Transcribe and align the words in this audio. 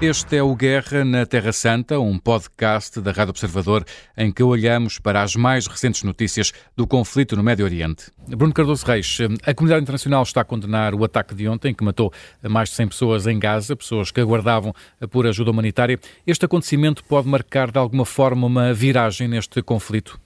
Este 0.00 0.36
é 0.36 0.42
o 0.42 0.54
Guerra 0.54 1.06
na 1.06 1.24
Terra 1.24 1.52
Santa, 1.52 1.98
um 1.98 2.18
podcast 2.18 3.00
da 3.00 3.12
Rádio 3.12 3.30
Observador 3.30 3.82
em 4.14 4.30
que 4.30 4.42
olhamos 4.42 4.98
para 4.98 5.22
as 5.22 5.34
mais 5.34 5.66
recentes 5.66 6.02
notícias 6.02 6.52
do 6.76 6.86
conflito 6.86 7.34
no 7.34 7.42
Médio 7.42 7.64
Oriente. 7.64 8.12
Bruno 8.28 8.52
Cardoso 8.52 8.84
Reis, 8.84 9.16
a 9.42 9.54
comunidade 9.54 9.84
internacional 9.84 10.22
está 10.22 10.42
a 10.42 10.44
condenar 10.44 10.94
o 10.94 11.02
ataque 11.02 11.34
de 11.34 11.48
ontem, 11.48 11.72
que 11.72 11.82
matou 11.82 12.12
mais 12.42 12.68
de 12.68 12.74
100 12.74 12.88
pessoas 12.88 13.26
em 13.26 13.38
Gaza, 13.38 13.74
pessoas 13.74 14.10
que 14.10 14.20
aguardavam 14.20 14.74
por 15.10 15.26
ajuda 15.26 15.50
humanitária. 15.50 15.98
Este 16.26 16.44
acontecimento 16.44 17.02
pode 17.02 17.26
marcar 17.26 17.70
de 17.70 17.78
alguma 17.78 18.04
forma 18.04 18.46
uma 18.46 18.74
viragem 18.74 19.26
neste 19.26 19.62
conflito? 19.62 20.20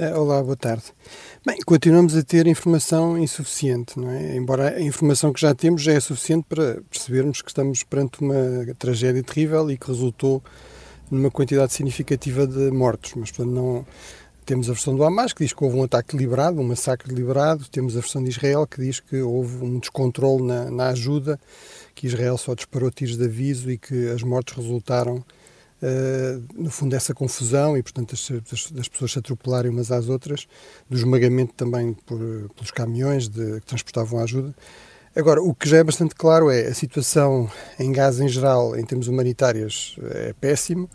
Eh, 0.00 0.14
olá, 0.14 0.40
boa 0.40 0.56
tarde. 0.56 0.84
Bem, 1.44 1.58
continuamos 1.66 2.16
a 2.16 2.22
ter 2.22 2.46
informação 2.46 3.18
insuficiente, 3.18 3.98
não 3.98 4.08
é? 4.08 4.36
Embora 4.36 4.76
a 4.76 4.80
informação 4.80 5.32
que 5.32 5.40
já 5.40 5.52
temos 5.52 5.82
já 5.82 5.92
é 5.92 5.98
suficiente 5.98 6.46
para 6.48 6.80
percebermos 6.88 7.42
que 7.42 7.50
estamos 7.50 7.82
perante 7.82 8.20
uma 8.20 8.36
tragédia 8.78 9.24
terrível 9.24 9.68
e 9.68 9.76
que 9.76 9.88
resultou 9.88 10.40
numa 11.10 11.32
quantidade 11.32 11.72
significativa 11.72 12.46
de 12.46 12.70
mortos, 12.70 13.14
mas 13.16 13.32
portanto 13.32 13.52
não 13.52 13.84
temos 14.46 14.70
a 14.70 14.72
versão 14.72 14.94
do 14.94 15.02
Hamas 15.02 15.32
que 15.32 15.42
diz 15.42 15.52
que 15.52 15.64
houve 15.64 15.76
um 15.76 15.82
ataque 15.82 16.16
deliberado, 16.16 16.60
um 16.60 16.64
massacre 16.64 17.12
deliberado, 17.12 17.68
temos 17.68 17.96
a 17.96 18.00
versão 18.00 18.22
de 18.22 18.30
Israel 18.30 18.68
que 18.68 18.80
diz 18.80 19.00
que 19.00 19.20
houve 19.20 19.64
um 19.64 19.80
descontrole 19.80 20.44
na, 20.44 20.70
na 20.70 20.88
ajuda, 20.90 21.40
que 21.96 22.06
Israel 22.06 22.38
só 22.38 22.54
disparou 22.54 22.88
tiros 22.92 23.16
de 23.16 23.24
aviso 23.24 23.68
e 23.68 23.76
que 23.76 24.10
as 24.10 24.22
mortes 24.22 24.54
resultaram 24.54 25.24
Uh, 25.80 26.42
no 26.60 26.70
fundo, 26.70 26.96
essa 26.96 27.14
confusão 27.14 27.76
e, 27.76 27.82
portanto, 27.82 28.10
das, 28.10 28.70
das, 28.72 28.88
pessoas 28.88 29.12
se 29.12 29.18
atropelarem 29.20 29.70
umas 29.70 29.92
às 29.92 30.08
outras, 30.08 30.48
do 30.90 30.96
esmagamento 30.96 31.54
também 31.54 31.92
por, 31.92 32.18
pelos 32.18 32.72
caminhões 32.72 33.28
de, 33.28 33.60
que 33.60 33.66
transportavam 33.66 34.18
a 34.18 34.24
ajuda. 34.24 34.52
Agora, 35.14 35.40
o 35.40 35.54
que 35.54 35.68
já 35.68 35.78
é 35.78 35.84
bastante 35.84 36.16
claro 36.16 36.50
é 36.50 36.66
a 36.66 36.74
situação 36.74 37.48
em 37.78 37.92
Gaza, 37.92 38.24
em 38.24 38.28
geral, 38.28 38.76
em 38.76 38.84
termos 38.84 39.06
humanitários, 39.06 39.96
é 40.10 40.32
péssimo. 40.40 40.90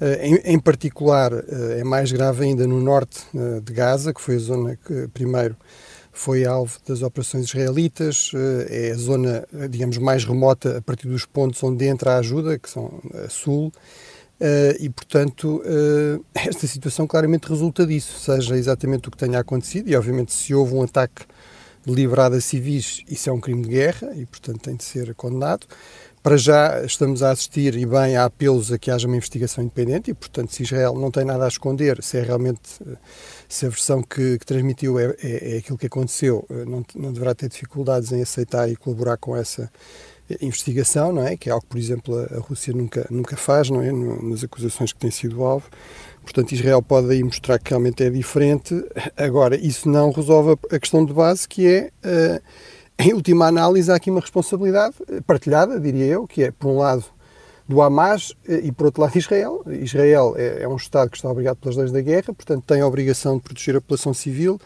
Uh, 0.00 0.04
em, 0.20 0.34
em, 0.54 0.58
particular, 0.58 1.32
é 1.76 1.84
mais 1.84 2.10
grave 2.10 2.44
ainda 2.44 2.66
no 2.66 2.80
norte 2.80 3.20
de 3.62 3.72
Gaza, 3.72 4.12
que 4.12 4.20
foi 4.20 4.34
a 4.34 4.40
zona 4.40 4.76
que, 4.76 5.06
primeiro, 5.14 5.56
foi 6.18 6.44
alvo 6.44 6.78
das 6.86 7.02
operações 7.02 7.46
israelitas, 7.46 8.32
é 8.68 8.90
a 8.90 8.96
zona, 8.96 9.46
digamos, 9.70 9.98
mais 9.98 10.24
remota 10.24 10.78
a 10.78 10.82
partir 10.82 11.06
dos 11.06 11.24
pontos 11.24 11.62
onde 11.62 11.86
entra 11.86 12.14
a 12.14 12.18
ajuda, 12.18 12.58
que 12.58 12.68
são 12.68 13.00
a 13.24 13.28
sul, 13.28 13.72
Uh, 14.40 14.70
e, 14.78 14.88
portanto, 14.88 15.60
esta 16.32 16.64
situação 16.68 17.08
claramente 17.08 17.48
resulta 17.48 17.84
disso, 17.84 18.20
seja 18.20 18.56
exatamente 18.56 19.08
o 19.08 19.10
que 19.10 19.16
tenha 19.16 19.40
acontecido, 19.40 19.90
e 19.90 19.96
obviamente 19.96 20.32
se 20.32 20.54
houve 20.54 20.74
um 20.74 20.82
ataque 20.84 21.24
deliberado 21.84 22.36
a 22.36 22.40
civis, 22.40 23.02
isso 23.10 23.28
é 23.28 23.32
um 23.32 23.40
crime 23.40 23.62
de 23.62 23.70
guerra 23.70 24.12
e, 24.14 24.24
portanto, 24.26 24.60
tem 24.60 24.76
de 24.76 24.84
ser 24.84 25.12
condenado. 25.16 25.66
Para 26.28 26.36
já 26.36 26.84
estamos 26.84 27.22
a 27.22 27.30
assistir, 27.30 27.74
e 27.74 27.86
bem, 27.86 28.14
a 28.14 28.26
apelos 28.26 28.70
a 28.70 28.76
que 28.76 28.90
haja 28.90 29.06
uma 29.06 29.16
investigação 29.16 29.64
independente, 29.64 30.10
e, 30.10 30.14
portanto, 30.14 30.54
se 30.54 30.62
Israel 30.62 30.92
não 30.92 31.10
tem 31.10 31.24
nada 31.24 31.46
a 31.46 31.48
esconder, 31.48 32.02
se 32.02 32.18
é 32.18 32.22
realmente, 32.22 32.60
eh, 32.86 32.96
se 33.48 33.64
a 33.64 33.70
versão 33.70 34.02
que, 34.02 34.38
que 34.38 34.44
transmitiu 34.44 34.98
é, 34.98 35.16
é, 35.22 35.54
é, 35.54 35.56
aquilo 35.56 35.78
que 35.78 35.86
aconteceu, 35.86 36.46
não, 36.66 36.84
não 36.94 37.14
deverá 37.14 37.34
ter 37.34 37.48
dificuldades 37.48 38.12
em 38.12 38.20
aceitar 38.20 38.70
e 38.70 38.76
colaborar 38.76 39.16
com 39.16 39.34
essa 39.34 39.72
investigação, 40.42 41.14
não 41.14 41.26
é? 41.26 41.34
Que 41.34 41.48
é 41.48 41.52
algo 41.52 41.64
por 41.66 41.78
exemplo, 41.78 42.14
a 42.18 42.40
Rússia 42.40 42.74
nunca, 42.74 43.06
nunca 43.10 43.34
faz, 43.34 43.70
não 43.70 43.80
é? 43.80 43.90
Nas 43.90 44.44
acusações 44.44 44.92
que 44.92 44.98
tem 44.98 45.10
sido 45.10 45.42
alvo. 45.42 45.70
Portanto, 46.22 46.52
Israel 46.52 46.82
pode 46.82 47.10
aí 47.10 47.24
mostrar 47.24 47.58
que 47.58 47.70
realmente 47.70 48.02
é 48.02 48.10
diferente. 48.10 48.74
Agora, 49.16 49.56
isso 49.56 49.88
não 49.88 50.10
resolve 50.10 50.58
a 50.70 50.78
questão 50.78 51.06
de 51.06 51.14
base, 51.14 51.48
que 51.48 51.66
é, 51.66 51.90
uh, 52.04 52.42
em 52.98 53.12
última 53.12 53.46
análise, 53.46 53.90
há 53.90 53.94
aqui 53.94 54.10
uma 54.10 54.20
responsabilidade 54.20 54.94
partilhada, 55.26 55.78
diria 55.78 56.06
eu, 56.06 56.26
que 56.26 56.44
é, 56.44 56.50
por 56.50 56.68
um 56.68 56.78
lado, 56.78 57.04
do 57.68 57.82
Hamas 57.82 58.34
eh, 58.48 58.62
e, 58.64 58.72
por 58.72 58.86
outro 58.86 59.02
lado, 59.02 59.16
Israel. 59.16 59.62
Israel 59.66 60.34
é, 60.36 60.62
é 60.62 60.68
um 60.68 60.76
Estado 60.76 61.10
que 61.10 61.16
está 61.16 61.30
obrigado 61.30 61.58
pelas 61.58 61.76
leis 61.76 61.92
da 61.92 62.00
guerra, 62.00 62.32
portanto, 62.32 62.64
tem 62.66 62.80
a 62.80 62.86
obrigação 62.86 63.36
de 63.36 63.42
proteger 63.42 63.76
a 63.76 63.80
população 63.80 64.14
civil. 64.14 64.58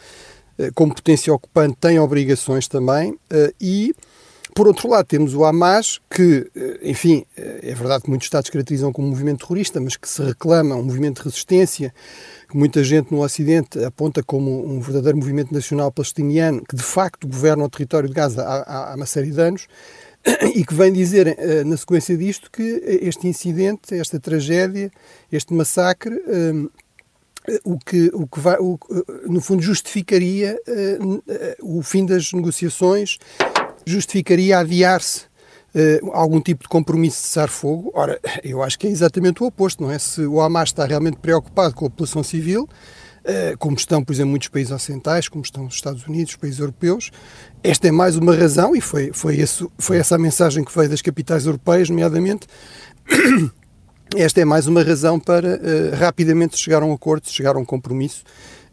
Uh, 0.57 0.71
como 0.73 0.93
potência 0.93 1.33
ocupante, 1.33 1.75
tem 1.81 1.99
obrigações 1.99 2.67
também. 2.67 3.11
Uh, 3.11 3.53
e 3.59 3.93
por 4.55 4.67
outro 4.67 4.87
lado, 4.87 5.05
temos 5.05 5.33
o 5.33 5.43
Hamas, 5.43 5.99
que, 6.09 6.49
eh, 6.55 6.79
enfim, 6.83 7.25
eh, 7.35 7.59
é 7.63 7.73
verdade 7.73 8.03
que 8.03 8.09
muitos 8.09 8.27
Estados 8.27 8.49
caracterizam 8.49 8.91
como 8.91 9.07
um 9.07 9.11
movimento 9.11 9.39
terrorista, 9.39 9.81
mas 9.81 9.97
que 9.97 10.07
se 10.07 10.21
reclama 10.21 10.75
um 10.75 10.83
movimento 10.83 11.17
de 11.17 11.29
resistência, 11.29 11.93
que 12.47 12.55
muita 12.55 12.83
gente 12.83 13.11
no 13.11 13.23
Ocidente 13.23 13.83
aponta 13.83 14.21
como 14.21 14.65
um 14.65 14.79
verdadeiro 14.79 15.17
movimento 15.17 15.53
nacional 15.53 15.91
palestiniano, 15.91 16.61
que 16.67 16.75
de 16.75 16.83
facto 16.83 17.27
governa 17.27 17.63
o 17.63 17.69
território 17.69 18.07
de 18.07 18.13
Gaza 18.13 18.43
há, 18.43 18.91
há 18.91 18.95
uma 18.95 19.07
série 19.07 19.31
de 19.31 19.41
anos, 19.41 19.67
e 20.55 20.63
que 20.63 20.73
vem 20.73 20.93
dizer, 20.93 21.35
eh, 21.37 21.63
na 21.63 21.75
sequência 21.75 22.15
disto, 22.15 22.51
que 22.51 22.81
este 23.01 23.27
incidente, 23.27 23.95
esta 23.95 24.19
tragédia, 24.19 24.91
este 25.31 25.53
massacre, 25.53 26.15
o 27.65 27.77
que, 27.77 28.09
o 28.13 28.25
que 28.25 28.39
vai, 28.39 28.57
o, 28.59 28.79
no 29.27 29.41
fundo, 29.41 29.61
justificaria 29.61 30.57
o 31.61 31.81
fim 31.81 32.05
das 32.05 32.31
negociações 32.31 33.17
justificaria 33.85 34.59
adiar-se 34.59 35.25
uh, 35.75 36.11
algum 36.11 36.41
tipo 36.41 36.63
de 36.63 36.69
compromisso 36.69 37.17
de 37.17 37.27
cessar-fogo. 37.27 37.91
Ora, 37.93 38.19
eu 38.43 38.63
acho 38.63 38.77
que 38.77 38.87
é 38.87 38.89
exatamente 38.89 39.41
o 39.43 39.45
oposto, 39.45 39.83
não 39.83 39.91
é? 39.91 39.99
Se 39.99 40.25
o 40.25 40.41
Hamas 40.41 40.69
está 40.69 40.85
realmente 40.85 41.17
preocupado 41.17 41.73
com 41.73 41.85
a 41.85 41.89
população 41.89 42.23
civil, 42.23 42.63
uh, 42.63 43.57
como 43.57 43.75
estão, 43.75 44.03
por 44.03 44.13
exemplo, 44.13 44.31
muitos 44.31 44.47
países 44.47 44.71
ocidentais, 44.71 45.27
como 45.27 45.43
estão 45.43 45.65
os 45.65 45.75
Estados 45.75 46.05
Unidos, 46.07 46.33
os 46.33 46.37
países 46.37 46.59
europeus, 46.59 47.11
esta 47.63 47.87
é 47.87 47.91
mais 47.91 48.15
uma 48.15 48.35
razão, 48.35 48.75
e 48.75 48.81
foi, 48.81 49.11
foi, 49.13 49.37
esse, 49.39 49.67
foi 49.77 49.97
essa 49.97 50.15
a 50.15 50.19
mensagem 50.19 50.63
que 50.63 50.75
veio 50.75 50.89
das 50.89 51.01
capitais 51.01 51.45
europeias, 51.45 51.89
nomeadamente. 51.89 52.47
Esta 54.15 54.41
é 54.41 54.45
mais 54.45 54.67
uma 54.67 54.83
razão 54.83 55.19
para 55.19 55.55
uh, 55.55 55.95
rapidamente 55.95 56.57
chegar 56.57 56.83
a 56.83 56.85
um 56.85 56.93
acordo, 56.93 57.27
chegar 57.27 57.55
a 57.55 57.59
um 57.59 57.65
compromisso 57.65 58.23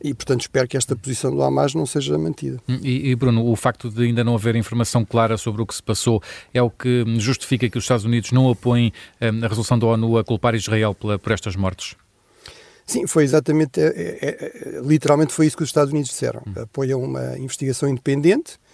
e, 0.03 0.15
portanto, 0.15 0.43
espero 0.43 0.67
que 0.69 0.77
esta 0.77 0.95
posição 0.97 1.34
do 1.34 1.43
Hamas 1.43 1.75
não 1.75 1.87
seja 1.87 2.17
mantida. 2.19 2.59
Hum, 2.69 2.78
e, 2.83 3.11
e, 3.11 3.17
Bruno, 3.17 3.47
o 3.47 3.56
facto 3.56 3.91
de 3.91 4.05
ainda 4.05 4.25
não 4.25 4.34
haver 4.34 4.56
informação 4.56 5.05
clara 5.05 5.37
sobre 5.37 5.62
o 5.62 5.67
que 5.67 5.75
se 5.75 5.83
passou 5.83 6.23
é 6.53 6.62
o 6.62 6.71
que 6.71 7.05
justifica 7.19 7.69
que 7.69 7.78
os 7.78 7.84
Estados 7.84 8.05
Unidos 8.05 8.33
não 8.33 8.51
apoiem 8.51 8.93
hum, 9.21 9.45
a 9.45 9.49
resolução 9.49 9.78
da 9.78 9.87
ONU 9.87 10.19
a 10.19 10.25
culpar 10.25 10.55
Israel 10.55 10.95
pela, 10.95 11.19
por 11.19 11.33
estas 11.33 11.57
mortes? 11.57 11.97
Sim, 12.87 13.07
foi 13.07 13.22
exatamente, 13.22 13.81
é, 13.81 13.87
é, 13.87 14.81
literalmente 14.83 15.33
foi 15.33 15.47
isso 15.47 15.57
que 15.57 15.62
os 15.62 15.69
Estados 15.69 15.93
Unidos 15.93 16.11
disseram. 16.11 16.43
Hum. 16.47 16.62
Apoiam 16.62 17.01
uma 17.03 17.39
investigação 17.39 17.89
independente, 17.89 18.55
eh, 18.55 18.70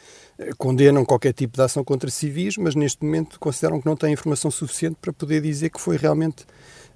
condenam 0.59 1.05
qualquer 1.05 1.33
tipo 1.33 1.57
de 1.57 1.63
ação 1.63 1.83
contra 1.83 2.11
civis, 2.11 2.57
mas 2.57 2.75
neste 2.75 3.05
momento 3.05 3.39
consideram 3.41 3.81
que 3.81 3.87
não 3.87 3.97
têm 3.97 4.13
informação 4.13 4.51
suficiente 4.51 4.97
para 5.01 5.13
poder 5.13 5.41
dizer 5.41 5.71
que 5.71 5.81
foi 5.81 5.97
realmente 5.97 6.45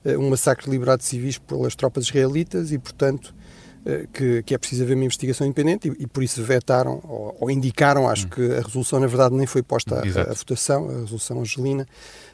eh, 0.04 0.16
um 0.16 0.28
massacre 0.28 0.66
deliberado 0.66 0.98
de 0.98 1.08
civis 1.08 1.38
pelas 1.38 1.74
tropas 1.74 2.04
israelitas 2.04 2.70
e, 2.72 2.78
portanto, 2.78 3.34
eh, 3.34 3.69
que, 4.12 4.42
que, 4.42 4.54
é 4.54 4.58
preciso 4.58 4.82
haver 4.82 4.94
uma 4.94 5.04
investigação 5.04 5.46
independente 5.46 5.88
e, 5.88 6.02
e 6.02 6.06
por 6.06 6.22
isso 6.22 6.42
vetaram 6.42 7.00
ou, 7.02 7.36
ou, 7.41 7.50
indicaram, 7.50 8.08
acho 8.08 8.26
hum. 8.26 8.30
que 8.30 8.52
a 8.52 8.60
resolução 8.60 9.00
na 9.00 9.06
verdade 9.06 9.34
nem 9.34 9.46
foi 9.46 9.62
posta 9.62 9.96
a, 9.96 10.30
a, 10.30 10.34
votação, 10.34 10.88
a 10.88 11.00
resolução 11.00 11.41
angelina, 11.41 11.86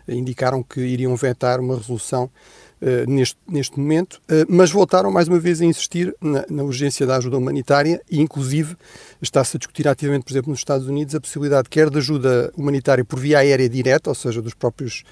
indicaram 0.09 0.63
que 0.63 0.81
iriam 0.81 1.15
vetar 1.15 1.61
uma 1.61 1.77
resolução 1.77 2.25
uh, 2.81 3.11
neste, 3.11 3.39
neste 3.49 3.79
momento, 3.79 4.15
uh, 4.15 4.45
mas 4.49 4.71
voltaram 4.71 5.11
mais 5.11 5.29
uma 5.29 5.39
vez 5.39 5.61
a 5.61 5.65
insistir 5.65 6.15
na, 6.21 6.45
na, 6.51 6.65
urgência 6.65 7.07
da 7.07 7.17
ajuda 7.17 7.39
humanitária 7.39 8.01
e 8.11 8.21
inclusive 8.21 8.77
está-se 9.23 9.57
a 9.57 9.59
discutir 9.59 9.87
ativamente, 9.87 10.25
por 10.25 10.33
exemplo, 10.33 10.51
nos 10.51 10.59
Estados 10.59 10.89
Unidos, 10.89 11.15
a 11.15 11.21
possibilidade 11.21 11.69
quer 11.69 11.91
de 11.91 11.99
ajuda 11.99 12.53
humanitária 12.57 13.05
por 13.05 13.21
via 13.21 13.39
aérea 13.39 13.69
direta, 13.69 14.11
ou 14.11 14.15
seja, 14.15 14.43
dos 14.43 14.55
próprios 14.55 15.05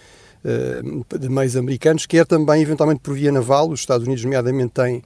de 1.19 1.28
meios 1.31 1.56
americanos, 1.56 2.05
quer 2.05 2.27
também 2.27 2.61
eventualmente 2.61 3.00
por 3.00 3.15
via 3.15 3.33
naval, 3.33 3.71
os 3.71 3.81
Estados 3.81 4.06
Unidos 4.06 4.23
nomeadamente 4.25 4.73
têm 4.75 4.97
eh, 4.97 5.03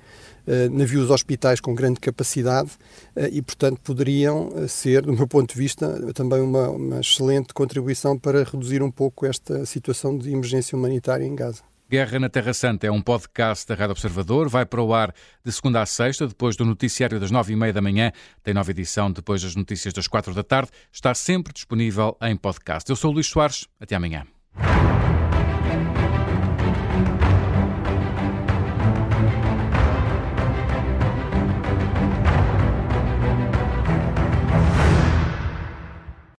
navios 0.71 1.11
hospitais 1.11 1.61
com 1.61 1.75
grande 1.75 2.01
capacidade 2.01 2.71
eh, 3.15 3.29
e, 3.33 3.43
portanto, 3.43 3.81
poderiam 3.83 4.53
eh, 4.57 4.67
ser, 4.67 5.03
do 5.03 5.13
meu 5.13 5.27
ponto 5.29 5.53
de 5.53 5.59
vista, 5.59 6.13
também 6.13 6.41
uma, 6.41 6.71
uma 6.71 7.01
excelente 7.01 7.53
contribuição 7.53 8.19
para 8.19 8.45
reduzir 8.45 8.83
um 8.83 8.91
pouco 8.91 9.27
esta 9.27 9.67
situação 9.67 10.17
de 10.17 10.31
emergência 10.31 10.77
humanitária 10.77 11.25
em 11.25 11.35
Gaza. 11.35 11.63
Guerra 11.91 12.19
na 12.19 12.29
Terra 12.29 12.53
Santa 12.53 12.87
é 12.87 12.91
um 12.91 13.01
podcast 13.01 13.67
da 13.67 13.75
Rádio 13.75 13.93
Observador. 13.93 14.47
Vai 14.49 14.67
para 14.67 14.83
o 14.83 14.93
ar 14.93 15.15
de 15.43 15.51
segunda 15.51 15.81
a 15.81 15.87
sexta, 15.87 16.27
depois 16.27 16.55
do 16.55 16.65
noticiário 16.65 17.19
das 17.19 17.31
nove 17.31 17.55
e 17.55 17.57
meia 17.57 17.73
da 17.73 17.81
manhã. 17.81 18.13
Tem 18.43 18.53
nova 18.53 18.71
edição 18.71 19.11
depois 19.11 19.43
das 19.43 19.57
notícias 19.57 19.95
das 19.95 20.07
quatro 20.07 20.35
da 20.35 20.43
tarde. 20.43 20.71
Está 20.93 21.15
sempre 21.15 21.51
disponível 21.51 22.15
em 22.21 22.37
podcast. 22.37 22.91
Eu 22.91 22.97
sou 22.97 23.11
o 23.11 23.15
Luís 23.15 23.27
Soares. 23.27 23.67
Até 23.81 23.97
amanhã. 23.97 24.27